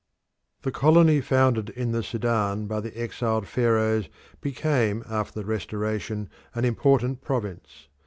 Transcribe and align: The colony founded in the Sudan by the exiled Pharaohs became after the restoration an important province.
The 0.63 0.71
colony 0.71 1.21
founded 1.21 1.69
in 1.69 1.91
the 1.91 2.01
Sudan 2.01 2.65
by 2.65 2.79
the 2.79 2.99
exiled 2.99 3.47
Pharaohs 3.47 4.09
became 4.41 5.03
after 5.07 5.41
the 5.41 5.45
restoration 5.45 6.27
an 6.55 6.65
important 6.65 7.21
province. 7.21 7.87